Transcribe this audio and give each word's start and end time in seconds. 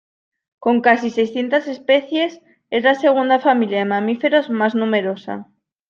Con 0.57 0.81
casi 0.81 1.11
seiscientas 1.11 1.67
especies, 1.67 2.41
es 2.71 2.83
la 2.83 2.95
segunda 2.95 3.37
familia 3.39 3.77
de 3.77 3.85
mamíferos 3.85 4.49
más 4.49 4.73
numerosa. 4.73 5.47